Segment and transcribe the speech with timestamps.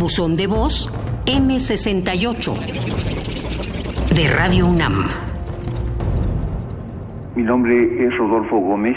[0.00, 0.88] Buzón de voz
[1.26, 2.54] M68
[4.14, 4.94] de Radio UNAM.
[7.36, 8.96] Mi nombre es Rodolfo Gómez.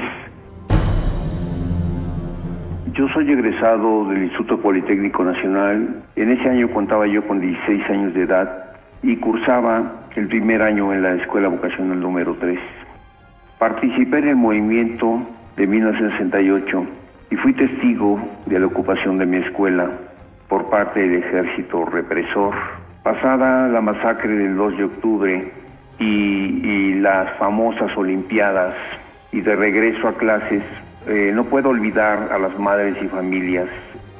[2.93, 6.05] Yo soy egresado del Instituto Politécnico Nacional.
[6.15, 8.67] En ese año contaba yo con 16 años de edad
[9.01, 12.57] y cursaba el primer año en la Escuela Vocacional número 3.
[13.59, 15.19] Participé en el movimiento
[15.57, 16.85] de 1968
[17.29, 19.91] y fui testigo de la ocupación de mi escuela
[20.53, 22.53] por parte del ejército represor.
[23.01, 25.51] Pasada la masacre del 2 de octubre
[25.97, 28.75] y, las famosas Olimpiadas
[29.31, 30.61] y de regreso a clases,
[31.07, 33.67] eh, no puedo olvidar a las madres y familias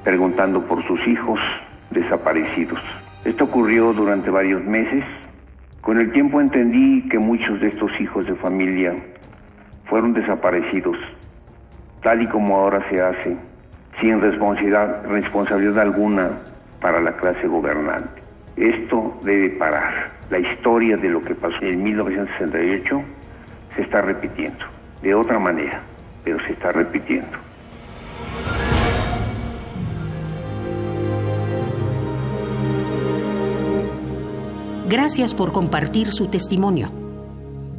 [0.04, 1.40] preguntando por sus hijos
[1.92, 2.82] desaparecidos.
[3.26, 5.04] Esto ocurrió durante varios meses.
[5.82, 8.96] Con el tiempo entendí que muchos de estos hijos de familia
[9.86, 10.98] fueron desaparecidos,
[12.02, 13.38] tal y como ahora se hace,
[14.04, 16.32] sin responsabilidad, alguna
[16.82, 18.22] para la clase gobernante.
[18.58, 20.12] Esto debe parar.
[20.30, 23.02] La historia de lo que pasó en 1968
[23.76, 24.66] se está repitiendo,
[25.02, 25.82] de otra manera,
[26.26, 27.38] pero se está repitiendo.
[34.90, 36.92] Gracias por compartir su testimonio.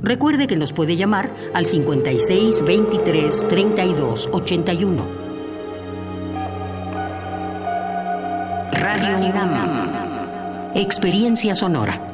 [0.03, 5.34] Recuerde que nos puede llamar al 56 23 32 81.
[8.85, 9.17] Radio.
[10.75, 12.14] Experiencia sonora.